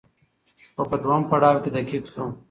خو 0.75 0.83
په 0.89 0.97
دويم 1.03 1.23
پړاو 1.29 1.61
کې 1.63 1.69
دقيق 1.75 2.03
شو 2.13 2.25